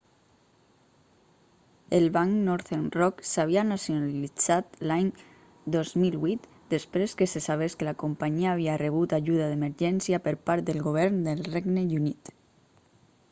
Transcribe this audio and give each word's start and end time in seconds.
el 1.97 2.07
banc 2.13 2.37
northern 2.45 2.85
rock 2.99 3.19
s'havia 3.31 3.63
nacionalitzat 3.71 4.79
l'any 4.91 5.11
2008 5.75 6.49
després 6.73 7.13
que 7.19 7.29
se 7.35 7.41
sabés 7.49 7.77
que 7.81 7.87
la 7.89 7.93
companyia 8.05 8.49
havia 8.55 8.79
rebut 8.85 9.15
ajuda 9.19 9.51
d'emergència 9.51 10.23
per 10.29 10.35
part 10.51 10.65
del 10.71 10.81
govern 10.89 11.21
del 11.29 11.45
regne 11.57 11.85
unit 11.99 12.35